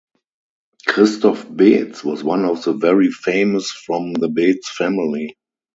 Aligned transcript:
Christoph 0.87 1.45
Beetz 1.47 2.03
was 2.03 2.23
one 2.23 2.43
of 2.43 2.63
the 2.63 2.73
very 2.73 3.11
famous 3.11 3.69
from 3.69 4.13
the 4.13 4.29
Beetz 4.29 4.65
family. 4.65 5.35